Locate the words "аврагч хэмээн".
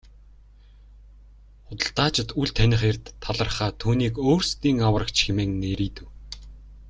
4.89-5.51